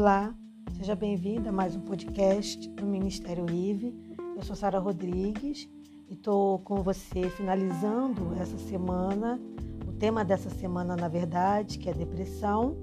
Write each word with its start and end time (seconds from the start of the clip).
Olá, 0.00 0.32
seja 0.76 0.94
bem-vinda 0.94 1.48
a 1.48 1.52
mais 1.52 1.74
um 1.74 1.80
podcast 1.80 2.68
do 2.68 2.86
Ministério 2.86 3.50
IVE. 3.50 3.92
Eu 4.36 4.42
sou 4.44 4.54
Sara 4.54 4.78
Rodrigues 4.78 5.68
e 6.08 6.14
estou 6.14 6.60
com 6.60 6.84
você 6.84 7.28
finalizando 7.30 8.32
essa 8.40 8.56
semana, 8.58 9.40
o 9.88 9.92
tema 9.92 10.24
dessa 10.24 10.50
semana, 10.50 10.94
na 10.94 11.08
verdade, 11.08 11.78
que 11.78 11.90
é 11.90 11.92
depressão. 11.92 12.76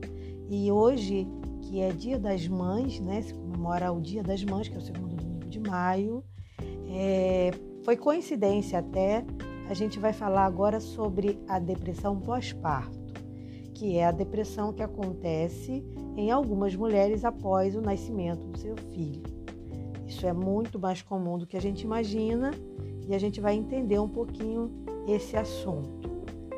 E 0.49 0.70
hoje, 0.70 1.25
que 1.61 1.79
é 1.79 1.93
Dia 1.93 2.20
das 2.20 2.49
Mães, 2.49 2.99
né? 2.99 3.21
Se 3.21 3.34
comemora 3.34 3.93
o 3.93 4.02
Dia 4.02 4.21
das 4.21 4.43
Mães, 4.43 4.68
que 4.68 4.75
é 4.75 4.77
o 4.77 4.82
segundo 4.82 5.16
domingo 5.16 5.47
de 5.47 5.61
maio. 5.61 6.21
É, 6.89 7.52
foi 7.86 7.95
coincidência 7.95 8.79
até, 8.79 9.25
a 9.70 9.73
gente 9.73 10.00
vai 10.00 10.11
falar 10.11 10.43
agora 10.43 10.82
sobre 10.82 11.39
a 11.47 11.59
depressão 11.59 12.20
pós-parto 12.20 13.05
que 13.75 13.97
é 13.97 14.05
a 14.05 14.11
depressão 14.11 14.71
que 14.71 14.81
acontece 14.81 15.84
em 16.15 16.31
algumas 16.31 16.75
mulheres 16.75 17.25
após 17.25 17.75
o 17.75 17.81
nascimento 17.81 18.45
do 18.47 18.57
seu 18.57 18.75
filho. 18.91 19.23
Isso 20.07 20.25
é 20.25 20.33
muito 20.33 20.79
mais 20.79 21.01
comum 21.01 21.38
do 21.38 21.45
que 21.45 21.57
a 21.57 21.61
gente 21.61 21.81
imagina 21.81 22.51
e 23.07 23.13
a 23.13 23.19
gente 23.19 23.41
vai 23.41 23.55
entender 23.55 23.99
um 23.99 24.07
pouquinho 24.07 24.71
esse 25.07 25.35
assunto. 25.35 26.09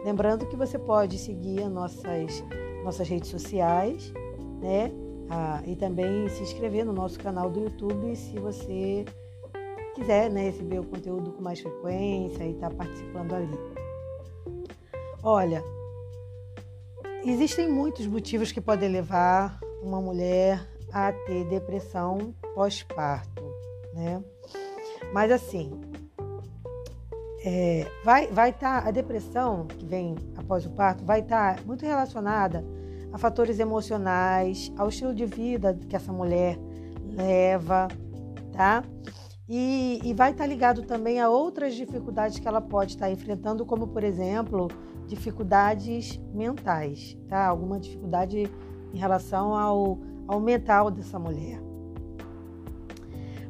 Lembrando 0.03 0.45
que 0.47 0.55
você 0.55 0.77
pode 0.77 1.17
seguir 1.17 1.63
as 1.63 1.71
nossas, 1.71 2.43
nossas 2.83 3.07
redes 3.07 3.29
sociais, 3.29 4.13
né? 4.61 4.91
Ah, 5.29 5.61
e 5.65 5.75
também 5.75 6.29
se 6.29 6.41
inscrever 6.41 6.85
no 6.85 6.93
nosso 6.93 7.19
canal 7.19 7.49
do 7.49 7.59
YouTube 7.59 8.15
se 8.15 8.39
você 8.39 9.03
quiser 9.93 10.29
né, 10.31 10.43
receber 10.43 10.79
o 10.79 10.85
conteúdo 10.85 11.31
com 11.31 11.41
mais 11.41 11.59
frequência 11.59 12.43
e 12.43 12.51
estar 12.51 12.69
tá 12.69 12.75
participando 12.75 13.33
ali. 13.33 13.59
Olha, 15.23 15.61
Existem 17.27 17.69
muitos 17.69 18.07
motivos 18.07 18.53
que 18.53 18.61
podem 18.61 18.87
levar 18.87 19.59
uma 19.83 19.99
mulher 19.99 20.65
a 20.93 21.11
ter 21.11 21.43
depressão 21.43 22.33
pós-parto, 22.55 23.43
né? 23.93 24.23
Mas 25.11 25.29
assim, 25.29 25.69
é, 27.43 27.85
vai 28.05 28.27
vai 28.27 28.51
estar 28.51 28.81
tá, 28.81 28.87
a 28.87 28.91
depressão 28.91 29.67
que 29.67 29.85
vem 29.85 30.15
após 30.37 30.65
o 30.65 30.69
parto 30.69 31.03
vai 31.03 31.19
estar 31.19 31.57
tá 31.57 31.63
muito 31.65 31.85
relacionada 31.85 32.63
a 33.11 33.17
fatores 33.17 33.59
emocionais, 33.59 34.71
ao 34.77 34.87
estilo 34.87 35.13
de 35.13 35.25
vida 35.25 35.77
que 35.89 35.97
essa 35.97 36.13
mulher 36.13 36.57
leva, 37.11 37.89
tá? 38.53 38.85
E, 39.49 39.99
e 40.01 40.13
vai 40.13 40.31
estar 40.31 40.45
tá 40.45 40.47
ligado 40.47 40.83
também 40.83 41.19
a 41.19 41.29
outras 41.29 41.75
dificuldades 41.75 42.39
que 42.39 42.47
ela 42.47 42.61
pode 42.61 42.93
estar 42.93 43.11
enfrentando, 43.11 43.65
como 43.65 43.85
por 43.85 44.05
exemplo 44.05 44.69
dificuldades 45.07 46.19
mentais, 46.33 47.17
tá? 47.27 47.47
Alguma 47.47 47.79
dificuldade 47.79 48.51
em 48.93 48.97
relação 48.97 49.55
ao, 49.55 49.99
ao 50.27 50.39
mental 50.39 50.91
dessa 50.91 51.17
mulher. 51.17 51.61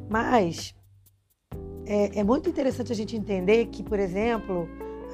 Mas 0.08 0.74
é, 1.84 2.20
é 2.20 2.24
muito 2.24 2.48
interessante 2.48 2.92
a 2.92 2.94
gente 2.94 3.16
entender 3.16 3.66
que, 3.66 3.82
por 3.82 3.98
exemplo, 3.98 4.68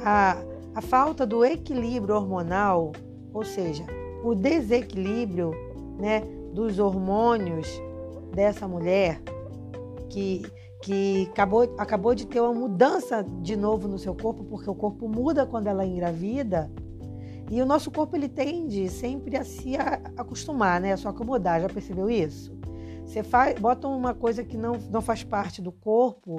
a, 0.05 0.37
a 0.75 0.81
falta 0.81 1.27
do 1.27 1.45
equilíbrio 1.45 2.15
hormonal, 2.15 2.93
ou 3.33 3.45
seja, 3.45 3.85
o 4.23 4.35
desequilíbrio 4.35 5.53
né, 5.99 6.23
dos 6.53 6.79
hormônios 6.79 7.69
dessa 8.33 8.69
mulher, 8.69 9.21
que 10.09 10.43
que 10.85 11.27
acabou, 11.33 11.75
acabou 11.79 12.15
de 12.15 12.27
ter 12.27 12.41
uma 12.41 12.53
mudança 12.53 13.25
de 13.41 13.57
novo 13.57 13.89
no 13.89 13.99
seu 13.99 14.15
corpo, 14.15 14.45
porque 14.45 14.69
o 14.69 14.75
corpo 14.75 15.09
muda 15.09 15.47
quando 15.47 15.67
ela 15.67 15.87
engravida. 15.87 16.71
E 17.51 17.63
o 17.63 17.65
nosso 17.65 17.91
corpo 17.91 18.15
ele 18.15 18.29
tende 18.29 18.91
sempre 18.91 19.39
a 19.39 19.45
se 19.45 19.77
acostumar, 20.15 20.83
né? 20.83 20.93
a 20.93 20.97
se 20.99 21.09
acomodar. 21.09 21.63
Já 21.63 21.71
percebeu 21.71 22.11
isso? 22.11 22.55
Você 23.07 23.23
faz, 23.23 23.59
bota 23.59 23.89
uma 23.89 24.13
coisa 24.13 24.45
que 24.45 24.59
não, 24.59 24.75
não 24.91 25.01
faz 25.01 25.25
parte 25.25 25.63
do 25.63 25.73
corpo, 25.73 26.37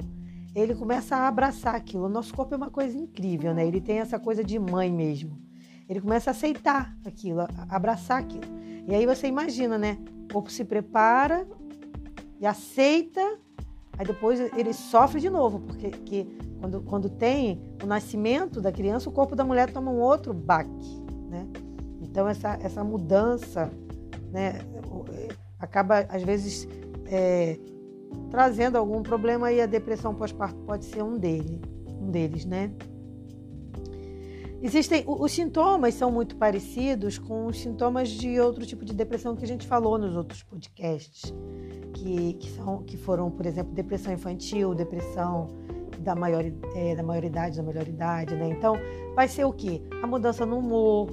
ele 0.54 0.76
começa 0.76 1.16
a 1.16 1.28
abraçar 1.28 1.74
aquilo. 1.74 2.06
O 2.06 2.10
nosso 2.10 2.32
corpo 2.32 2.54
é 2.54 2.58
uma 2.58 2.70
coisa 2.70 2.96
incrível, 2.96 3.52
né? 3.52 3.66
Ele 3.66 3.82
tem 3.82 3.98
essa 3.98 4.20
coisa 4.20 4.44
de 4.44 4.60
mãe 4.60 4.94
mesmo. 4.94 5.42
Ele 5.90 6.00
começa 6.00 6.30
a 6.30 6.32
aceitar 6.32 6.96
aquilo, 7.04 7.42
a 7.42 7.48
abraçar 7.68 8.20
aquilo. 8.20 8.46
E 8.88 8.94
aí 8.94 9.08
você 9.08 9.26
imagina, 9.26 9.76
né? 9.76 9.98
O 10.30 10.34
corpo 10.34 10.52
se 10.52 10.64
prepara 10.64 11.48
e 12.40 12.46
aceita 12.46 13.40
Aí 13.98 14.06
depois 14.06 14.40
ele 14.40 14.74
sofre 14.74 15.22
de 15.22 15.30
novo, 15.30 15.60
porque 15.60 15.90
que 15.90 16.26
quando, 16.60 16.82
quando 16.82 17.10
tem 17.10 17.62
o 17.84 17.86
nascimento 17.86 18.60
da 18.60 18.72
criança, 18.72 19.10
o 19.10 19.12
corpo 19.12 19.36
da 19.36 19.44
mulher 19.44 19.72
toma 19.72 19.92
um 19.92 20.00
outro 20.00 20.34
baque, 20.34 21.02
né? 21.30 21.48
Então 22.02 22.28
essa, 22.28 22.58
essa 22.62 22.84
mudança, 22.84 23.70
né, 24.32 24.60
acaba 25.60 26.06
às 26.10 26.24
vezes 26.24 26.68
é, 27.06 27.58
trazendo 28.30 28.78
algum 28.78 29.02
problema 29.02 29.52
e 29.52 29.62
a 29.62 29.66
depressão 29.66 30.14
pós-parto 30.14 30.60
pode 30.62 30.86
ser 30.86 31.04
um 31.04 31.18
dele, 31.18 31.62
um 32.02 32.10
deles, 32.10 32.46
né? 32.46 32.72
Existem 34.62 35.04
os 35.06 35.32
sintomas 35.32 35.94
são 35.94 36.12
muito 36.12 36.36
parecidos 36.38 37.18
com 37.20 37.46
os 37.46 37.60
sintomas 37.60 38.10
de 38.10 38.40
outro 38.40 38.66
tipo 38.66 38.84
de 38.84 38.94
depressão 38.94 39.36
que 39.36 39.46
a 39.46 39.48
gente 39.48 39.68
falou 39.68 39.98
nos 39.98 40.16
outros 40.16 40.42
podcasts 40.42 41.34
que, 42.06 42.34
que, 42.34 42.50
são, 42.52 42.84
que 42.84 42.98
foram, 42.98 43.32
por 43.32 43.48
exemplo, 43.48 43.74
depressão 43.74 44.14
infantil, 44.14 44.76
depressão 44.76 45.48
da, 45.98 46.14
maior, 46.14 46.44
é, 46.76 46.96
da 46.96 47.02
maioridade, 47.02 47.58
da 47.58 47.64
melhoridade, 47.64 48.36
né? 48.36 48.48
Então, 48.50 48.76
vai 49.16 49.28
ser 49.28 49.44
o 49.44 49.52
quê? 49.52 49.82
A 50.04 50.06
mudança 50.06 50.46
no 50.46 50.60
humor, 50.60 51.10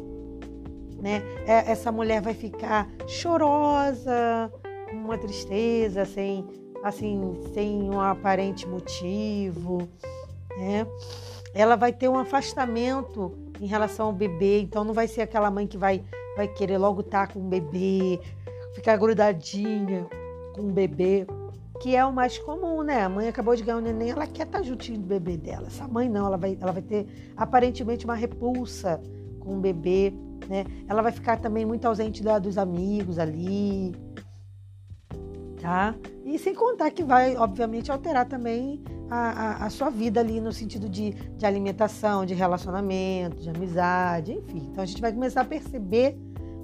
né? 1.01 1.23
É, 1.47 1.71
essa 1.73 1.91
mulher 1.91 2.21
vai 2.21 2.35
ficar 2.35 2.91
chorosa, 3.07 4.53
com 4.91 4.97
uma 4.97 5.17
tristeza, 5.17 6.05
sem, 6.05 6.47
assim, 6.85 7.41
sem 7.55 7.89
um 7.89 7.99
aparente 7.99 8.69
motivo, 8.69 9.89
né? 10.59 10.87
Ela 11.55 11.75
vai 11.75 11.93
ter 11.93 12.09
um 12.09 12.19
afastamento 12.19 13.33
em 13.63 13.67
relação 13.67 14.07
ao 14.07 14.13
bebê, 14.13 14.61
então 14.61 14.85
não 14.85 14.93
vai 14.93 15.09
ser 15.09 15.23
aquela 15.23 15.51
mãe 15.51 15.67
que 15.67 15.79
vai, 15.79 16.05
vai 16.37 16.49
querer 16.49 16.77
logo 16.77 17.01
estar 17.01 17.29
com 17.33 17.39
o 17.39 17.45
bebê, 17.45 18.21
ficar 18.75 18.99
grudadinha 18.99 20.07
com 20.55 20.63
o 20.63 20.73
bebê, 20.73 21.27
que 21.81 21.97
é 21.97 22.05
o 22.05 22.13
mais 22.13 22.39
comum, 22.39 22.83
né? 22.83 23.03
A 23.03 23.09
mãe 23.09 23.29
acabou 23.29 23.57
de 23.57 23.63
ganhar 23.63 23.79
um 23.79 23.81
neném, 23.81 24.11
ela 24.11 24.27
quer 24.27 24.47
estar 24.47 24.63
juntinho 24.63 24.99
do 24.99 25.07
bebê 25.07 25.37
dela. 25.37 25.67
Essa 25.67 25.89
mãe 25.89 26.09
não, 26.09 26.27
ela 26.27 26.37
vai, 26.37 26.57
ela 26.61 26.73
vai 26.73 26.83
ter 26.83 27.07
aparentemente 27.37 28.05
uma 28.05 28.15
repulsa 28.15 29.01
com 29.41 29.57
o 29.57 29.61
bebê, 29.61 30.13
né? 30.49 30.65
Ela 30.89 31.03
vai 31.03 31.13
ficar 31.13 31.39
também 31.39 31.65
muito 31.65 31.85
ausente 31.87 32.23
da, 32.23 32.39
dos 32.39 32.57
amigos 32.59 33.19
ali, 33.19 33.93
tá? 35.61 35.95
E 36.25 36.39
sem 36.39 36.55
contar 36.55 36.91
que 36.91 37.03
vai, 37.03 37.37
obviamente, 37.37 37.91
alterar 37.91 38.27
também 38.27 38.83
a, 39.11 39.17
a, 39.17 39.67
a 39.67 39.71
sua 39.71 39.91
vida 39.91 40.21
ali 40.21 40.41
no 40.41 40.53
sentido 40.53 40.89
de, 40.89 41.11
de 41.11 41.45
alimentação, 41.45 42.25
de 42.25 42.33
relacionamento, 42.35 43.37
de 43.43 43.51
amizade, 43.51 44.33
enfim. 44.33 44.69
Então 44.71 44.83
a 44.83 44.87
gente 44.87 45.01
vai 45.01 45.13
começar 45.13 45.41
a 45.43 45.45
perceber 45.45 46.17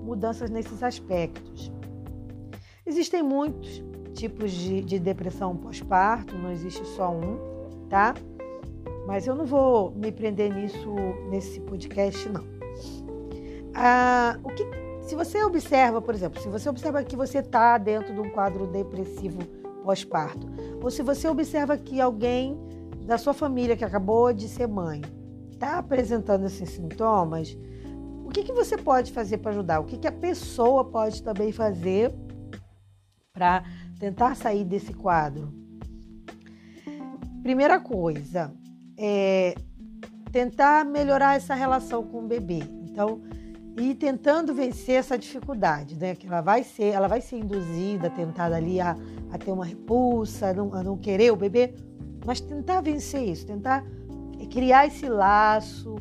mudanças 0.03 0.48
nesses 0.48 0.82
aspectos. 0.82 1.72
Existem 2.88 3.22
muitos 3.22 3.84
tipos 4.15 4.50
de, 4.50 4.81
de 4.81 4.99
depressão 4.99 5.54
pós-parto, 5.54 6.34
não 6.34 6.50
existe 6.50 6.82
só 6.87 7.10
um, 7.10 7.38
tá? 7.91 8.15
Mas 9.06 9.26
eu 9.26 9.34
não 9.34 9.44
vou 9.44 9.91
me 9.91 10.10
prender 10.10 10.50
nisso 10.54 10.94
nesse 11.28 11.60
podcast, 11.60 12.27
não. 12.31 12.43
Ah, 13.75 14.38
o 14.43 14.48
que, 14.48 14.66
se 15.03 15.15
você 15.15 15.44
observa, 15.44 16.00
por 16.00 16.15
exemplo, 16.15 16.41
se 16.41 16.48
você 16.48 16.66
observa 16.66 17.04
que 17.04 17.15
você 17.15 17.41
está 17.41 17.77
dentro 17.77 18.15
de 18.15 18.21
um 18.21 18.31
quadro 18.31 18.66
depressivo 18.66 19.38
pós-parto, 19.84 20.48
ou 20.82 20.91
se 20.91 21.03
você 21.03 21.28
observa 21.28 21.77
que 21.77 22.00
alguém 22.00 22.59
da 23.04 23.19
sua 23.19 23.34
família 23.34 23.77
que 23.77 23.84
acabou 23.84 24.32
de 24.32 24.48
ser 24.48 24.66
mãe 24.66 25.03
está 25.53 25.77
apresentando 25.77 26.47
esses 26.47 26.71
sintomas, 26.71 27.54
o 28.24 28.30
que, 28.30 28.45
que 28.45 28.53
você 28.53 28.78
pode 28.78 29.12
fazer 29.12 29.36
para 29.39 29.51
ajudar? 29.51 29.78
O 29.78 29.84
que, 29.84 29.98
que 29.98 30.07
a 30.07 30.12
pessoa 30.12 30.86
pode 30.86 31.22
também 31.22 31.53
fazer 31.53 32.15
para 33.38 33.62
tentar 34.00 34.34
sair 34.34 34.64
desse 34.64 34.92
quadro? 34.92 35.54
Primeira 37.40 37.78
coisa, 37.78 38.52
é 38.98 39.54
tentar 40.32 40.84
melhorar 40.84 41.36
essa 41.36 41.54
relação 41.54 42.02
com 42.02 42.24
o 42.24 42.26
bebê. 42.26 42.58
Então, 42.82 43.22
e 43.80 43.94
tentando 43.94 44.52
vencer 44.52 44.96
essa 44.96 45.16
dificuldade, 45.16 45.94
né? 45.94 46.16
Que 46.16 46.26
ela 46.26 46.40
vai 46.40 46.64
ser, 46.64 46.86
ela 46.86 47.06
vai 47.06 47.20
ser 47.20 47.38
induzida, 47.38 48.10
tentada 48.10 48.56
ali 48.56 48.80
a, 48.80 48.96
a 49.30 49.38
ter 49.38 49.52
uma 49.52 49.64
repulsa, 49.64 50.48
a 50.48 50.52
não, 50.52 50.74
a 50.74 50.82
não 50.82 50.96
querer 50.98 51.32
o 51.32 51.36
bebê, 51.36 51.74
mas 52.26 52.40
tentar 52.40 52.80
vencer 52.80 53.22
isso, 53.22 53.46
tentar 53.46 53.84
criar 54.50 54.86
esse 54.88 55.08
laço, 55.08 55.94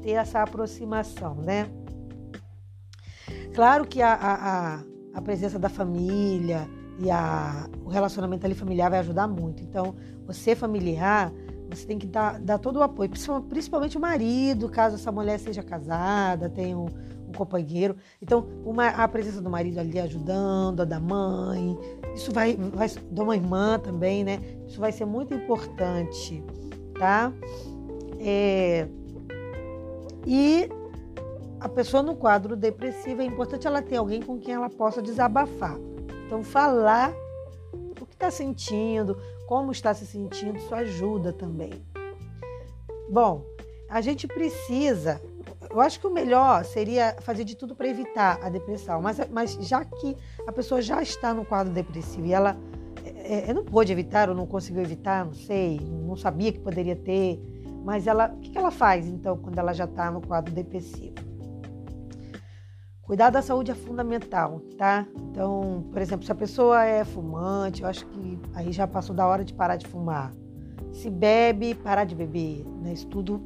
ter 0.00 0.12
essa 0.12 0.42
aproximação, 0.42 1.34
né? 1.34 1.66
Claro 3.52 3.84
que 3.84 4.00
a, 4.00 4.14
a, 4.14 4.80
a 5.12 5.22
presença 5.22 5.58
da 5.58 5.68
família, 5.68 6.68
e 6.98 7.10
a, 7.10 7.68
o 7.84 7.88
relacionamento 7.88 8.46
ali 8.46 8.54
familiar 8.54 8.90
vai 8.90 9.00
ajudar 9.00 9.26
muito. 9.26 9.62
Então, 9.62 9.94
você 10.26 10.54
familiar, 10.54 11.32
você 11.68 11.86
tem 11.86 11.98
que 11.98 12.06
dar, 12.06 12.38
dar 12.40 12.58
todo 12.58 12.76
o 12.76 12.82
apoio, 12.82 13.10
principalmente 13.48 13.96
o 13.96 14.00
marido, 14.00 14.68
caso 14.68 14.96
essa 14.96 15.10
mulher 15.10 15.38
seja 15.38 15.62
casada, 15.62 16.48
tenha 16.48 16.78
um, 16.78 16.86
um 17.28 17.32
companheiro. 17.32 17.96
Então, 18.22 18.46
uma, 18.64 18.88
a 18.88 19.08
presença 19.08 19.40
do 19.40 19.50
marido 19.50 19.78
ali 19.78 19.98
ajudando, 19.98 20.80
a 20.80 20.84
da 20.84 21.00
mãe, 21.00 21.76
isso 22.14 22.32
vai, 22.32 22.56
vai, 22.56 22.88
de 22.88 23.20
uma 23.20 23.34
irmã 23.34 23.78
também, 23.78 24.22
né? 24.24 24.40
Isso 24.66 24.78
vai 24.78 24.92
ser 24.92 25.04
muito 25.04 25.34
importante, 25.34 26.42
tá? 26.98 27.32
É, 28.20 28.86
e 30.26 30.68
a 31.60 31.68
pessoa 31.68 32.02
no 32.02 32.14
quadro 32.14 32.56
depressivo 32.56 33.22
é 33.22 33.24
importante 33.24 33.66
ela 33.66 33.82
ter 33.82 33.96
alguém 33.96 34.22
com 34.22 34.38
quem 34.38 34.54
ela 34.54 34.70
possa 34.70 35.02
desabafar. 35.02 35.76
Então, 36.26 36.42
falar 36.42 37.12
o 37.72 38.06
que 38.06 38.14
está 38.14 38.30
sentindo, 38.30 39.16
como 39.46 39.72
está 39.72 39.94
se 39.94 40.06
sentindo, 40.06 40.58
isso 40.58 40.74
ajuda 40.74 41.32
também. 41.32 41.72
Bom, 43.08 43.44
a 43.88 44.00
gente 44.00 44.26
precisa. 44.26 45.20
Eu 45.70 45.80
acho 45.80 46.00
que 46.00 46.06
o 46.06 46.10
melhor 46.10 46.64
seria 46.64 47.16
fazer 47.20 47.44
de 47.44 47.56
tudo 47.56 47.74
para 47.74 47.88
evitar 47.88 48.38
a 48.42 48.48
depressão, 48.48 49.02
mas, 49.02 49.18
mas 49.30 49.52
já 49.60 49.84
que 49.84 50.16
a 50.46 50.52
pessoa 50.52 50.80
já 50.80 51.02
está 51.02 51.34
no 51.34 51.44
quadro 51.44 51.72
depressivo 51.72 52.26
e 52.26 52.32
ela 52.32 52.56
é, 53.04 53.50
é 53.50 53.54
não 53.54 53.64
pôde 53.64 53.92
evitar 53.92 54.28
ou 54.28 54.34
não 54.34 54.46
conseguiu 54.46 54.82
evitar, 54.82 55.24
não 55.24 55.34
sei, 55.34 55.80
não 55.80 56.16
sabia 56.16 56.52
que 56.52 56.60
poderia 56.60 56.96
ter, 56.96 57.40
mas 57.84 58.06
ela, 58.06 58.32
o 58.32 58.40
que 58.40 58.56
ela 58.56 58.70
faz 58.70 59.06
então 59.06 59.36
quando 59.36 59.58
ela 59.58 59.72
já 59.72 59.84
está 59.84 60.10
no 60.10 60.20
quadro 60.20 60.52
depressivo? 60.52 61.14
Cuidar 63.06 63.28
da 63.28 63.42
saúde 63.42 63.70
é 63.70 63.74
fundamental, 63.74 64.62
tá? 64.78 65.06
Então, 65.30 65.84
por 65.92 66.00
exemplo, 66.00 66.24
se 66.24 66.32
a 66.32 66.34
pessoa 66.34 66.84
é 66.84 67.04
fumante, 67.04 67.82
eu 67.82 67.88
acho 67.88 68.06
que 68.06 68.38
aí 68.54 68.72
já 68.72 68.86
passou 68.86 69.14
da 69.14 69.26
hora 69.26 69.44
de 69.44 69.52
parar 69.52 69.76
de 69.76 69.86
fumar. 69.86 70.32
Se 70.90 71.10
bebe, 71.10 71.74
parar 71.74 72.04
de 72.04 72.14
beber. 72.14 72.64
Né? 72.82 72.94
Isso 72.94 73.06
tudo 73.08 73.42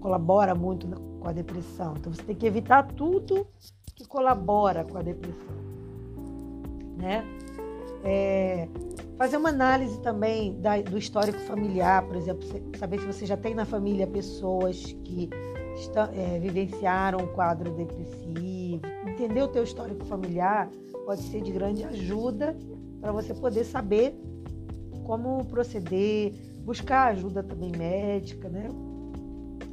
colabora 0.00 0.54
muito 0.56 0.88
com 1.20 1.28
a 1.28 1.32
depressão. 1.32 1.94
Então, 1.96 2.12
você 2.12 2.22
tem 2.22 2.34
que 2.34 2.46
evitar 2.46 2.82
tudo 2.82 3.46
que 3.94 4.06
colabora 4.06 4.84
com 4.84 4.98
a 4.98 5.02
depressão, 5.02 5.56
né? 6.98 7.24
É, 8.04 8.68
fazer 9.16 9.36
uma 9.36 9.48
análise 9.48 9.98
também 10.00 10.60
da, 10.60 10.80
do 10.80 10.98
histórico 10.98 11.38
familiar, 11.40 12.02
por 12.02 12.14
exemplo, 12.14 12.46
saber 12.78 13.00
se 13.00 13.06
você 13.06 13.24
já 13.24 13.36
tem 13.36 13.54
na 13.54 13.64
família 13.64 14.06
pessoas 14.06 14.92
que 15.02 15.30
estão, 15.76 16.08
é, 16.12 16.38
vivenciaram 16.38 17.20
um 17.20 17.26
quadro 17.28 17.70
depressivo. 17.72 18.26
Entender 19.06 19.42
o 19.42 19.48
teu 19.48 19.62
histórico 19.62 20.04
familiar 20.04 20.68
pode 21.04 21.22
ser 21.22 21.42
de 21.42 21.52
grande 21.52 21.84
ajuda 21.84 22.56
para 23.00 23.12
você 23.12 23.34
poder 23.34 23.64
saber 23.64 24.14
como 25.04 25.44
proceder, 25.44 26.32
buscar 26.64 27.12
ajuda 27.12 27.42
também 27.42 27.70
médica, 27.70 28.48
né? 28.48 28.68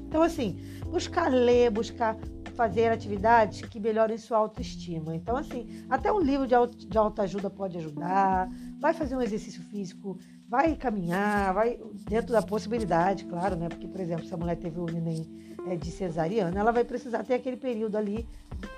Então, 0.07 0.21
assim, 0.21 0.59
buscar 0.91 1.27
ler, 1.31 1.71
buscar 1.71 2.15
fazer 2.55 2.89
atividades 2.89 3.61
que 3.61 3.79
melhorem 3.79 4.17
sua 4.17 4.37
autoestima. 4.37 5.15
Então, 5.15 5.35
assim, 5.35 5.83
até 5.89 6.11
um 6.11 6.19
livro 6.19 6.45
de, 6.45 6.55
de 6.87 6.97
autoajuda 6.97 7.49
pode 7.49 7.77
ajudar. 7.77 8.47
Vai 8.83 8.93
fazer 8.93 9.15
um 9.15 9.21
exercício 9.21 9.63
físico, 9.63 10.17
vai 10.45 10.75
caminhar, 10.75 11.53
vai 11.53 11.79
dentro 12.09 12.33
da 12.33 12.41
possibilidade, 12.41 13.23
claro, 13.23 13.55
né? 13.55 13.69
Porque, 13.69 13.87
por 13.87 14.01
exemplo, 14.01 14.25
se 14.25 14.33
a 14.33 14.37
mulher 14.37 14.57
teve 14.57 14.77
o 14.77 14.85
neném 14.85 15.25
é, 15.65 15.77
de 15.77 15.89
cesariana, 15.89 16.59
ela 16.59 16.69
vai 16.69 16.83
precisar 16.83 17.23
ter 17.23 17.35
aquele 17.35 17.55
período 17.55 17.95
ali 17.95 18.27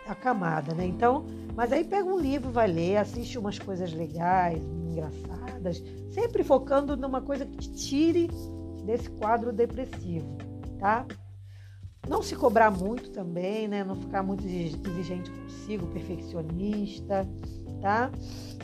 acamada, 0.06 0.76
né? 0.76 0.86
Então, 0.86 1.26
mas 1.56 1.72
aí 1.72 1.84
pega 1.84 2.08
um 2.08 2.20
livro, 2.20 2.52
vai 2.52 2.68
ler, 2.68 2.98
assiste 2.98 3.40
umas 3.40 3.58
coisas 3.58 3.92
legais, 3.94 4.62
engraçadas, 4.62 5.84
sempre 6.12 6.44
focando 6.44 6.96
numa 6.96 7.22
coisa 7.22 7.44
que 7.44 7.58
te 7.58 7.74
tire 7.74 8.30
desse 8.86 9.10
quadro 9.10 9.52
depressivo, 9.52 10.38
tá? 10.78 11.04
Não 12.08 12.22
se 12.22 12.36
cobrar 12.36 12.70
muito 12.70 13.10
também, 13.10 13.68
né? 13.68 13.84
Não 13.84 13.96
ficar 13.96 14.22
muito 14.22 14.46
exigente 14.46 15.32
consigo, 15.32 15.88
perfeccionista, 15.88 17.28
tá? 17.86 18.10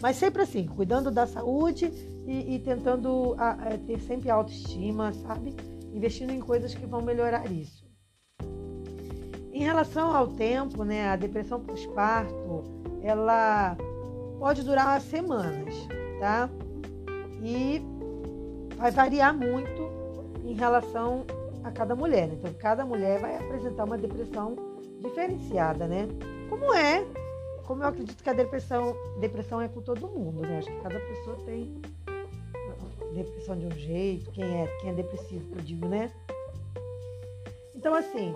Mas 0.01 0.15
sempre 0.15 0.41
assim, 0.41 0.65
cuidando 0.65 1.11
da 1.11 1.27
saúde 1.27 1.93
e, 2.25 2.55
e 2.55 2.59
tentando 2.59 3.35
a, 3.37 3.51
a, 3.51 3.77
ter 3.77 3.99
sempre 3.99 4.31
autoestima, 4.31 5.13
sabe? 5.13 5.55
Investindo 5.93 6.31
em 6.31 6.39
coisas 6.39 6.73
que 6.73 6.87
vão 6.87 7.03
melhorar 7.03 7.45
isso. 7.51 7.85
Em 9.53 9.61
relação 9.61 10.15
ao 10.15 10.25
tempo, 10.25 10.83
né, 10.83 11.07
a 11.07 11.15
depressão 11.15 11.59
pós-parto, 11.59 12.63
ela 13.03 13.77
pode 14.39 14.63
durar 14.63 14.99
semanas, 14.99 15.75
tá? 16.19 16.49
E 17.43 17.79
vai 18.75 18.89
variar 18.89 19.37
muito 19.37 19.91
em 20.43 20.53
relação 20.53 21.27
a 21.63 21.69
cada 21.69 21.95
mulher. 21.95 22.27
Então, 22.33 22.51
cada 22.57 22.83
mulher 22.83 23.21
vai 23.21 23.35
apresentar 23.37 23.83
uma 23.83 23.99
depressão 23.99 24.55
diferenciada, 24.99 25.85
né? 25.85 26.07
Como 26.49 26.73
é, 26.73 27.05
como 27.65 27.83
eu 27.83 27.87
acredito 27.87 28.23
que 28.23 28.29
a 28.29 28.33
depressão, 28.33 28.95
depressão 29.19 29.61
é 29.61 29.67
com 29.67 29.81
todo 29.81 30.07
mundo, 30.07 30.41
né? 30.41 30.59
Acho 30.59 30.67
que 30.67 30.81
cada 30.81 30.99
pessoa 30.99 31.37
tem 31.45 31.81
depressão 33.13 33.57
de 33.57 33.65
um 33.65 33.71
jeito, 33.71 34.31
quem 34.31 34.43
é, 34.43 34.67
quem 34.79 34.89
é 34.89 34.93
depressivo, 34.93 35.55
eu 35.55 35.61
digo, 35.61 35.87
né? 35.87 36.11
Então, 37.75 37.93
assim, 37.93 38.35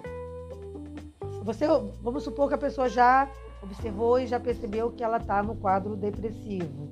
você, 1.44 1.66
vamos 2.02 2.24
supor 2.24 2.48
que 2.48 2.56
a 2.56 2.58
pessoa 2.58 2.90
já 2.90 3.30
observou 3.62 4.20
e 4.20 4.28
já 4.28 4.40
percebeu 4.40 4.92
que 4.92 5.04
ela 5.04 5.18
está 5.18 5.42
no 5.42 5.56
quadro 5.56 5.96
depressivo. 5.96 6.90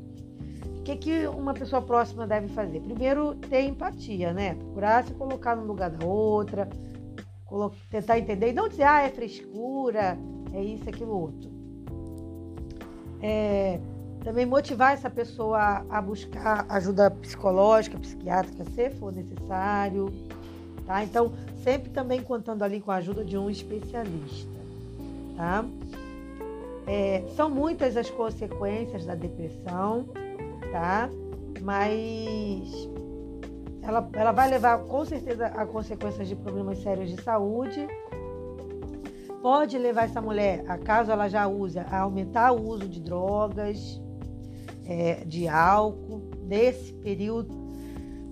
O 0.80 0.84
que, 0.84 0.96
que 0.98 1.28
uma 1.28 1.54
pessoa 1.54 1.82
próxima 1.82 2.28
deve 2.28 2.50
fazer? 2.50 2.82
Primeiro, 2.82 3.36
ter 3.36 3.62
empatia, 3.62 4.34
né? 4.34 4.56
Procurar 4.56 5.06
se 5.06 5.14
colocar 5.14 5.56
no 5.56 5.66
lugar 5.66 5.90
da 5.90 6.06
outra, 6.06 6.70
tentar 7.90 8.20
entender 8.20 8.50
e 8.50 8.54
não 8.54 8.68
dizer, 8.68 8.84
ah, 8.84 9.02
é 9.02 9.10
frescura, 9.10 10.18
é 10.52 10.62
isso, 10.62 10.90
aquilo, 10.90 11.18
outro. 11.18 11.53
É, 13.24 13.80
também 14.24 14.46
motivar 14.46 14.94
essa 14.94 15.10
pessoa 15.10 15.86
a 15.90 16.02
buscar 16.02 16.66
ajuda 16.68 17.10
psicológica, 17.10 17.98
psiquiátrica, 17.98 18.66
se 18.66 18.90
for 18.92 19.14
necessário. 19.14 20.14
Tá? 20.86 21.04
Então, 21.04 21.32
sempre 21.64 21.90
também 21.90 22.22
contando 22.22 22.64
ali 22.64 22.82
com 22.82 22.92
a 22.92 22.96
ajuda 22.96 23.24
de 23.24 23.38
um 23.38 23.50
especialista. 23.50 24.52
Tá? 25.38 25.66
É, 26.86 27.24
são 27.36 27.50
muitas 27.50 27.96
as 27.96 28.10
consequências 28.10 29.06
da 29.06 29.16
depressão, 29.16 30.06
tá? 30.72 31.10
Mas 31.62 32.90
ela, 33.82 34.10
ela 34.14 34.32
vai 34.34 34.50
levar 34.50 34.80
com 34.80 35.06
certeza 35.06 35.48
a 35.48 35.66
consequências 35.66 36.28
de 36.28 36.36
problemas 36.36 36.80
sérios 36.80 37.10
de 37.10 37.22
saúde. 37.22 37.88
Pode 39.44 39.78
levar 39.78 40.06
essa 40.06 40.22
mulher, 40.22 40.64
caso 40.86 41.12
ela 41.12 41.28
já 41.28 41.46
use, 41.48 41.78
a 41.78 42.00
aumentar 42.00 42.54
o 42.54 42.66
uso 42.66 42.88
de 42.88 43.02
drogas, 43.02 44.02
é, 44.86 45.26
de 45.26 45.50
álcool, 45.50 46.32
nesse 46.48 46.94
período, 46.94 47.54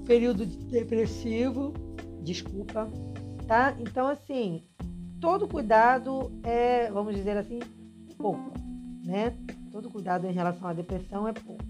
período 0.05 0.45
depressivo 0.45 1.73
desculpa, 2.21 2.89
tá? 3.45 3.75
Então, 3.77 4.07
assim, 4.07 4.63
todo 5.19 5.49
cuidado 5.49 6.31
é, 6.43 6.89
vamos 6.89 7.13
dizer 7.13 7.35
assim, 7.35 7.59
pouco, 8.17 8.53
né? 9.03 9.35
Todo 9.69 9.89
cuidado 9.89 10.25
em 10.27 10.31
relação 10.31 10.69
à 10.69 10.71
depressão 10.71 11.27
é 11.27 11.33
pouco. 11.33 11.65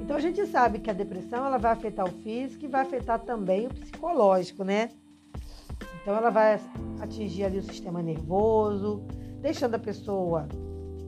Então, 0.00 0.14
a 0.14 0.20
gente 0.20 0.46
sabe 0.46 0.78
que 0.78 0.90
a 0.90 0.94
depressão 0.94 1.44
ela 1.44 1.58
vai 1.58 1.72
afetar 1.72 2.06
o 2.06 2.22
físico 2.22 2.66
e 2.66 2.68
vai 2.68 2.82
afetar 2.82 3.18
também 3.18 3.66
o 3.66 3.74
psicológico, 3.74 4.62
né? 4.62 4.90
Então, 6.06 6.16
ela 6.18 6.30
vai 6.30 6.60
atingir 7.00 7.42
ali 7.42 7.58
o 7.58 7.62
sistema 7.64 8.00
nervoso, 8.00 9.02
deixando 9.40 9.74
a 9.74 9.78
pessoa 9.80 10.46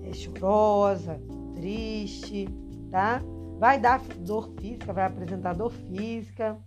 é, 0.02 0.12
chorosa, 0.12 1.20
triste, 1.54 2.48
tá? 2.90 3.22
Vai 3.60 3.78
dar 3.78 4.00
dor 4.00 4.50
física, 4.58 4.92
vai 4.92 5.04
apresentar 5.04 5.54
dor 5.54 5.70
física, 5.70 6.58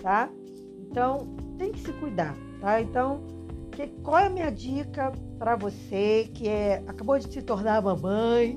tá? 0.00 0.30
Então, 0.78 1.34
tem 1.58 1.72
que 1.72 1.80
se 1.80 1.92
cuidar, 1.94 2.36
tá? 2.60 2.80
Então, 2.80 3.24
que, 3.72 3.88
qual 4.04 4.18
é 4.18 4.26
a 4.26 4.30
minha 4.30 4.52
dica 4.52 5.10
para 5.36 5.56
você 5.56 6.30
que 6.32 6.46
é 6.46 6.76
acabou 6.86 7.18
de 7.18 7.26
se 7.26 7.42
tornar 7.42 7.82
mamãe, 7.82 8.56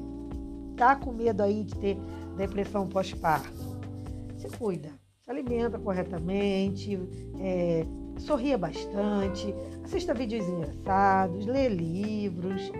tá 0.77 0.95
com 0.95 1.11
medo 1.11 1.41
aí 1.41 1.63
de 1.63 1.73
ter 1.73 1.97
depressão 2.37 2.87
pós-parto? 2.87 3.51
Se 4.37 4.47
cuida, 4.59 4.91
se 5.23 5.31
alimenta 5.31 5.79
corretamente, 5.79 6.99
é, 7.39 7.83
sorria 8.17 8.57
bastante, 8.57 9.53
assista 9.83 10.13
vídeos 10.13 10.47
engraçados, 10.47 11.45
lê 11.45 11.69
livros 11.69 12.71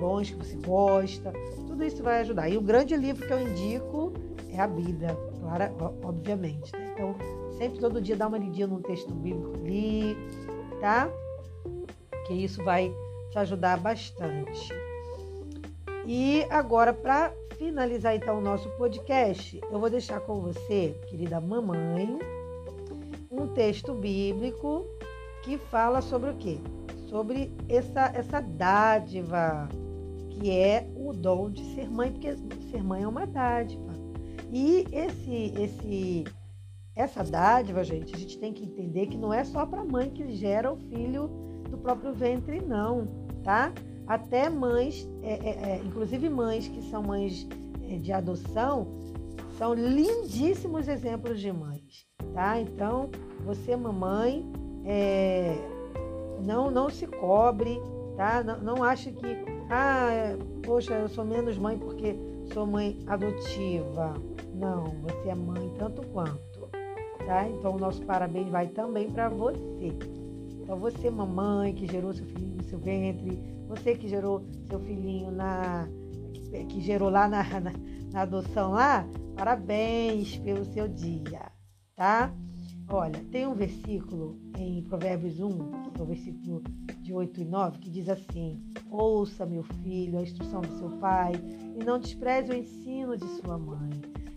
bons 0.00 0.30
que 0.30 0.36
você 0.36 0.56
gosta, 0.56 1.32
tudo 1.66 1.84
isso 1.84 2.02
vai 2.02 2.20
ajudar. 2.20 2.48
E 2.48 2.56
o 2.56 2.60
grande 2.60 2.96
livro 2.96 3.26
que 3.26 3.32
eu 3.32 3.40
indico 3.40 4.12
é 4.52 4.60
a 4.60 4.66
Bíblia, 4.66 5.16
claro, 5.40 5.98
obviamente. 6.02 6.72
Né? 6.72 6.92
Então, 6.92 7.16
Sempre 7.56 7.78
todo 7.80 8.00
dia 8.00 8.16
dá 8.16 8.26
uma 8.26 8.36
lidinha 8.36 8.66
num 8.66 8.82
texto 8.82 9.12
bíblico 9.14 9.54
ali, 9.56 10.16
tá? 10.78 11.08
Que 12.26 12.34
isso 12.34 12.62
vai 12.62 12.94
te 13.30 13.38
ajudar 13.38 13.78
bastante. 13.78 14.74
E 16.06 16.46
agora, 16.50 16.92
para 16.92 17.32
finalizar 17.56 18.14
então 18.14 18.38
o 18.38 18.40
nosso 18.42 18.68
podcast, 18.76 19.58
eu 19.70 19.80
vou 19.80 19.88
deixar 19.88 20.20
com 20.20 20.40
você, 20.40 20.94
querida 21.08 21.40
mamãe, 21.40 22.18
um 23.42 23.48
texto 23.48 23.94
bíblico 23.94 24.86
que 25.42 25.58
fala 25.58 26.00
sobre 26.00 26.30
o 26.30 26.36
quê? 26.36 26.58
sobre 27.08 27.52
essa, 27.68 28.12
essa 28.14 28.40
dádiva 28.40 29.68
que 30.30 30.50
é 30.50 30.86
o 30.94 31.12
dom 31.12 31.50
de 31.50 31.64
ser 31.74 31.90
mãe, 31.90 32.12
porque 32.12 32.36
ser 32.70 32.82
mãe 32.82 33.02
é 33.02 33.08
uma 33.08 33.26
dádiva. 33.26 33.92
E 34.52 34.86
esse, 34.92 35.54
esse, 35.58 36.24
essa 36.94 37.24
dádiva, 37.24 37.82
gente, 37.82 38.14
a 38.14 38.18
gente 38.18 38.38
tem 38.38 38.52
que 38.52 38.64
entender 38.64 39.06
que 39.06 39.16
não 39.16 39.32
é 39.32 39.44
só 39.44 39.64
para 39.64 39.84
mãe 39.84 40.10
que 40.10 40.30
gera 40.34 40.70
o 40.70 40.76
filho 40.76 41.28
do 41.70 41.78
próprio 41.78 42.12
ventre, 42.12 42.60
não, 42.60 43.06
tá? 43.42 43.72
Até 44.06 44.50
mães, 44.50 45.08
é, 45.22 45.32
é, 45.32 45.70
é, 45.70 45.82
inclusive 45.84 46.28
mães 46.28 46.68
que 46.68 46.82
são 46.90 47.02
mães 47.02 47.48
é, 47.88 47.96
de 47.96 48.12
adoção, 48.12 48.86
são 49.56 49.72
lindíssimos 49.72 50.86
exemplos 50.86 51.40
de 51.40 51.50
tá? 52.32 52.60
Então, 52.60 53.10
você, 53.44 53.76
mamãe, 53.76 54.44
é, 54.84 55.56
não, 56.44 56.70
não 56.70 56.88
se 56.88 57.06
cobre, 57.06 57.80
tá? 58.16 58.42
Não, 58.42 58.58
não 58.60 58.84
ache 58.84 59.12
que, 59.12 59.26
ah, 59.70 60.36
poxa, 60.64 60.94
eu 60.94 61.08
sou 61.08 61.24
menos 61.24 61.58
mãe 61.58 61.78
porque 61.78 62.16
sou 62.52 62.66
mãe 62.66 62.98
adotiva. 63.06 64.14
Não, 64.54 64.84
você 65.02 65.28
é 65.28 65.34
mãe 65.34 65.72
tanto 65.78 66.06
quanto, 66.08 66.68
tá? 67.26 67.48
Então, 67.48 67.74
o 67.74 67.78
nosso 67.78 68.02
parabéns 68.02 68.48
vai 68.48 68.68
também 68.68 69.10
para 69.10 69.28
você. 69.28 69.92
Então, 70.62 70.78
você, 70.78 71.10
mamãe, 71.10 71.74
que 71.74 71.86
gerou 71.86 72.12
seu 72.12 72.26
filhinho 72.26 72.56
no 72.56 72.64
seu 72.64 72.78
ventre, 72.78 73.38
você 73.68 73.94
que 73.94 74.08
gerou 74.08 74.44
seu 74.68 74.80
filhinho 74.80 75.30
na. 75.30 75.88
que, 76.32 76.64
que 76.64 76.80
gerou 76.80 77.08
lá 77.08 77.28
na, 77.28 77.42
na, 77.60 77.72
na 78.12 78.22
adoção 78.22 78.72
lá, 78.72 79.06
parabéns 79.36 80.38
pelo 80.38 80.64
seu 80.64 80.88
dia, 80.88 81.52
tá? 81.96 82.30
Olha, 82.88 83.18
tem 83.32 83.46
um 83.46 83.54
versículo 83.54 84.38
em 84.56 84.82
Provérbios 84.82 85.40
1, 85.40 85.92
que 85.92 86.00
é 86.00 86.02
o 86.02 86.06
versículo 86.06 86.62
de 87.00 87.12
8 87.12 87.40
e 87.40 87.44
9, 87.44 87.78
que 87.78 87.90
diz 87.90 88.08
assim: 88.08 88.62
Ouça, 88.90 89.44
meu 89.44 89.64
filho, 89.82 90.18
a 90.18 90.22
instrução 90.22 90.60
do 90.60 90.78
seu 90.78 90.90
pai, 90.98 91.32
e 91.74 91.84
não 91.84 91.98
despreze 91.98 92.52
o 92.52 92.54
ensino 92.54 93.16
de 93.16 93.26
sua 93.40 93.58
mãe. 93.58 93.90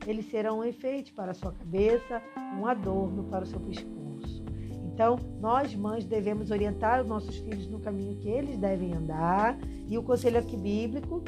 Eles 0.07 0.25
serão 0.31 0.59
um 0.59 0.63
efeito 0.63 1.13
para 1.13 1.31
a 1.31 1.35
sua 1.35 1.51
cabeça, 1.51 2.23
um 2.57 2.65
adorno 2.65 3.25
para 3.25 3.43
o 3.43 3.47
seu 3.47 3.59
pescoço. 3.59 4.43
Então, 4.91 5.17
nós, 5.39 5.75
mães, 5.75 6.05
devemos 6.05 6.49
orientar 6.49 7.01
os 7.01 7.07
nossos 7.07 7.37
filhos 7.37 7.67
no 7.67 7.79
caminho 7.79 8.17
que 8.17 8.29
eles 8.29 8.57
devem 8.57 8.93
andar, 8.93 9.59
e 9.87 9.97
o 9.97 10.03
conselho 10.03 10.39
aqui 10.39 10.57
bíblico 10.57 11.23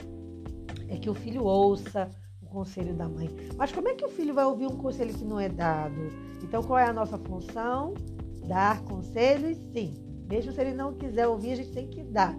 é 0.88 0.98
que 0.98 1.10
o 1.10 1.14
filho 1.14 1.44
ouça 1.44 2.10
conselho 2.52 2.94
da 2.94 3.08
mãe. 3.08 3.30
Mas 3.58 3.72
como 3.72 3.88
é 3.88 3.96
que 3.96 4.06
o 4.06 4.10
filho 4.10 4.34
vai 4.34 4.46
ouvir 4.46 4.68
um 4.68 4.78
conselho 4.78 5.14
que 5.14 5.24
não 5.24 5.40
é 5.40 5.50
dado? 5.50 5.96
Então, 6.44 6.62
qual 6.62 6.78
é 6.78 6.86
a 6.86 6.94
nossa 6.94 7.18
função? 7.18 7.94
Dar 8.46 8.84
conselhos, 8.84 9.58
sim. 9.74 9.94
Mesmo 10.30 10.52
se 10.52 10.62
ele 10.62 10.74
não 10.74 10.94
quiser 10.94 11.28
ouvir, 11.28 11.54
a 11.54 11.56
gente 11.56 11.72
tem 11.72 11.88
que 11.88 12.04
dar. 12.04 12.36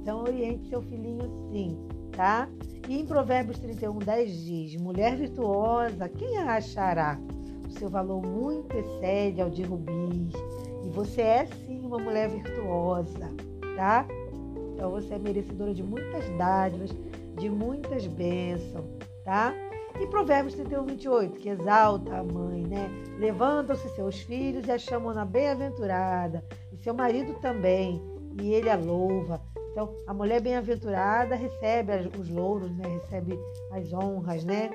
Então, 0.00 0.22
oriente 0.22 0.68
seu 0.68 0.80
filhinho, 0.82 1.28
sim, 1.50 1.76
tá? 2.12 2.48
E 2.88 2.98
em 2.98 3.04
Provérbios 3.04 3.58
31, 3.58 3.98
10 3.98 4.44
diz: 4.44 4.76
Mulher 4.80 5.16
virtuosa, 5.16 6.08
quem 6.08 6.38
a 6.38 6.54
achará? 6.54 7.18
O 7.68 7.70
seu 7.72 7.88
valor 7.88 8.24
muito 8.24 8.72
excede 8.76 9.40
ao 9.40 9.50
de 9.50 9.62
rubis. 9.62 10.32
E 10.84 10.88
você 10.90 11.20
é, 11.20 11.46
sim, 11.46 11.80
uma 11.80 11.98
mulher 11.98 12.28
virtuosa, 12.28 13.32
tá? 13.76 14.06
Então, 14.74 14.90
você 14.90 15.14
é 15.14 15.18
merecedora 15.18 15.74
de 15.74 15.82
muitas 15.82 16.28
dádivas, 16.36 16.90
de 17.38 17.50
muitas 17.50 18.06
bênçãos, 18.06 18.84
tá? 19.26 19.52
E 20.00 20.06
Provérbios 20.06 20.54
31, 20.54 20.84
28, 20.84 21.38
que 21.40 21.48
exalta 21.48 22.16
a 22.16 22.22
mãe, 22.22 22.62
né? 22.62 22.88
Levantam-se 23.18 23.88
seus 23.90 24.20
filhos 24.20 24.66
e 24.66 24.70
a 24.70 24.78
chamam 24.78 25.12
na 25.12 25.24
bem-aventurada, 25.24 26.44
e 26.72 26.76
seu 26.76 26.94
marido 26.94 27.34
também, 27.40 28.00
e 28.40 28.54
ele 28.54 28.70
a 28.70 28.76
louva. 28.76 29.42
Então, 29.72 29.94
a 30.06 30.14
mulher 30.14 30.40
bem-aventurada 30.40 31.34
recebe 31.34 31.92
os 32.18 32.28
louros, 32.28 32.70
né? 32.76 32.86
Recebe 32.86 33.38
as 33.72 33.92
honras, 33.92 34.44
né? 34.44 34.70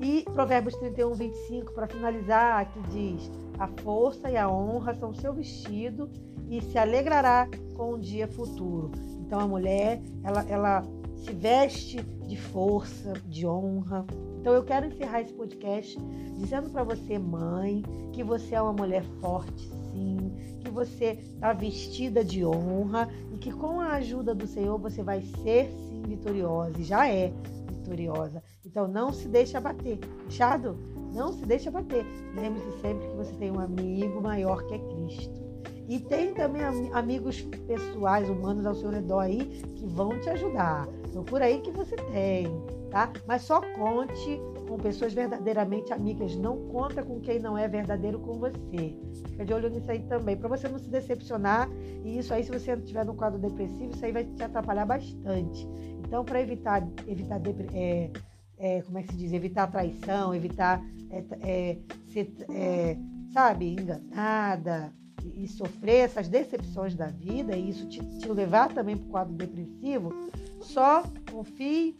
E 0.00 0.24
Provérbios 0.34 0.76
31, 0.76 1.14
25, 1.14 1.72
para 1.72 1.86
finalizar, 1.86 2.70
que 2.72 2.80
diz: 2.88 3.30
A 3.58 3.68
força 3.82 4.30
e 4.30 4.36
a 4.36 4.48
honra 4.48 4.94
são 4.94 5.14
seu 5.14 5.32
vestido 5.32 6.10
e 6.48 6.60
se 6.60 6.78
alegrará 6.78 7.48
com 7.76 7.94
o 7.94 7.98
dia 7.98 8.26
futuro. 8.28 8.90
Então, 9.20 9.38
a 9.38 9.46
mulher, 9.46 10.00
ela, 10.24 10.44
ela 10.48 10.99
se 11.20 11.32
veste 11.32 12.02
de 12.26 12.36
força, 12.36 13.12
de 13.26 13.46
honra. 13.46 14.04
Então 14.40 14.54
eu 14.54 14.64
quero 14.64 14.86
encerrar 14.86 15.20
esse 15.20 15.32
podcast 15.32 15.98
dizendo 16.36 16.70
para 16.70 16.82
você, 16.82 17.18
mãe, 17.18 17.82
que 18.12 18.24
você 18.24 18.54
é 18.54 18.62
uma 18.62 18.72
mulher 18.72 19.04
forte, 19.20 19.68
sim, 19.92 20.32
que 20.60 20.70
você 20.70 21.18
está 21.34 21.52
vestida 21.52 22.24
de 22.24 22.44
honra 22.44 23.08
e 23.32 23.36
que 23.36 23.52
com 23.52 23.80
a 23.80 23.92
ajuda 23.94 24.34
do 24.34 24.46
Senhor 24.46 24.78
você 24.78 25.02
vai 25.02 25.20
ser 25.20 25.70
sim 25.88 26.02
vitoriosa 26.02 26.78
e 26.78 26.84
já 26.84 27.08
é 27.08 27.32
vitoriosa. 27.70 28.42
Então 28.64 28.88
não 28.88 29.12
se 29.12 29.28
deixe 29.28 29.56
abater, 29.56 29.98
fechado? 30.24 30.76
Não 31.12 31.32
se 31.32 31.44
deixe 31.44 31.68
abater. 31.68 32.04
Lembre-se 32.34 32.80
sempre 32.80 33.08
que 33.08 33.16
você 33.16 33.34
tem 33.34 33.50
um 33.50 33.60
amigo 33.60 34.20
maior 34.22 34.64
que 34.66 34.74
é 34.74 34.78
Cristo. 34.78 35.49
E 35.90 35.98
tem 35.98 36.32
também 36.32 36.62
amigos 36.92 37.42
pessoais, 37.66 38.30
humanos 38.30 38.64
ao 38.64 38.76
seu 38.76 38.90
redor 38.90 39.22
aí 39.22 39.44
que 39.74 39.84
vão 39.86 40.10
te 40.20 40.30
ajudar. 40.30 40.86
Procura 41.10 41.46
aí 41.46 41.60
que 41.60 41.72
você 41.72 41.96
tem, 41.96 42.46
tá? 42.92 43.12
Mas 43.26 43.42
só 43.42 43.60
conte 43.60 44.40
com 44.68 44.78
pessoas 44.78 45.12
verdadeiramente 45.12 45.92
amigas. 45.92 46.36
Não 46.36 46.68
conta 46.68 47.02
com 47.02 47.18
quem 47.18 47.40
não 47.40 47.58
é 47.58 47.66
verdadeiro 47.66 48.20
com 48.20 48.34
você. 48.34 48.96
Fica 49.30 49.44
de 49.44 49.52
olho 49.52 49.68
nisso 49.68 49.90
aí 49.90 49.98
também, 50.04 50.36
para 50.36 50.48
você 50.48 50.68
não 50.68 50.78
se 50.78 50.88
decepcionar. 50.88 51.68
E 52.04 52.18
isso 52.18 52.32
aí, 52.32 52.44
se 52.44 52.52
você 52.52 52.72
estiver 52.72 53.04
no 53.04 53.14
quadro 53.14 53.40
depressivo, 53.40 53.90
isso 53.92 54.04
aí 54.04 54.12
vai 54.12 54.22
te 54.22 54.44
atrapalhar 54.44 54.86
bastante. 54.86 55.66
Então, 56.06 56.24
para 56.24 56.40
evitar, 56.40 56.88
evitar 57.08 57.40
é, 57.74 58.10
é, 58.58 58.82
como 58.82 58.96
é 58.96 59.02
que 59.02 59.08
se 59.08 59.18
diz? 59.18 59.32
Evitar 59.32 59.66
traição, 59.66 60.32
evitar 60.32 60.80
é, 61.10 61.24
é 61.40 61.78
ser, 62.06 62.32
é, 62.48 62.96
sabe, 63.32 63.72
enganada, 63.72 64.92
e 65.34 65.46
sofrer 65.48 66.04
essas 66.04 66.28
decepções 66.28 66.94
da 66.94 67.06
vida 67.06 67.56
e 67.56 67.70
isso 67.70 67.88
te, 67.88 68.00
te 68.18 68.28
levar 68.28 68.72
também 68.72 68.96
para 68.96 69.06
o 69.06 69.10
quadro 69.10 69.34
depressivo, 69.34 70.12
só 70.60 71.02
confie 71.30 71.98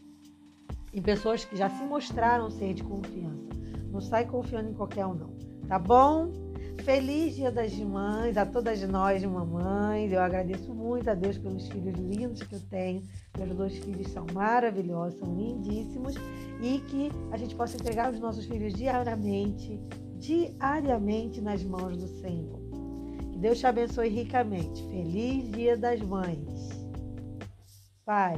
em 0.93 1.01
pessoas 1.01 1.45
que 1.45 1.55
já 1.55 1.69
se 1.69 1.83
mostraram 1.83 2.49
ser 2.49 2.73
de 2.73 2.83
confiança. 2.83 3.49
Não 3.91 4.01
sai 4.01 4.25
confiando 4.25 4.69
em 4.69 4.73
qualquer 4.73 5.05
um, 5.05 5.13
não. 5.13 5.33
Tá 5.67 5.79
bom? 5.79 6.31
Feliz 6.83 7.35
Dia 7.35 7.51
das 7.51 7.77
Mães, 7.77 8.37
a 8.37 8.45
todas 8.45 8.81
nós, 8.87 9.23
mamães. 9.23 10.11
Eu 10.11 10.21
agradeço 10.21 10.73
muito 10.73 11.09
a 11.09 11.13
Deus 11.13 11.37
pelos 11.37 11.67
filhos 11.67 11.95
lindos 11.95 12.41
que 12.41 12.55
eu 12.55 12.59
tenho. 12.69 13.03
Meus 13.37 13.55
dois 13.55 13.77
filhos 13.77 14.07
são 14.07 14.25
maravilhosos, 14.33 15.19
são 15.19 15.35
lindíssimos. 15.35 16.15
E 16.61 16.79
que 16.79 17.11
a 17.31 17.37
gente 17.37 17.55
possa 17.55 17.75
entregar 17.75 18.11
os 18.11 18.19
nossos 18.19 18.45
filhos 18.45 18.73
diariamente, 18.73 19.79
diariamente 20.17 21.39
nas 21.39 21.63
mãos 21.63 21.97
do 21.97 22.07
Senhor. 22.07 22.60
Deus 23.41 23.57
te 23.57 23.65
abençoe 23.65 24.07
ricamente. 24.07 24.83
Feliz 24.83 25.51
Dia 25.51 25.75
das 25.75 25.99
Mães. 25.99 26.69
Paz. 28.05 28.37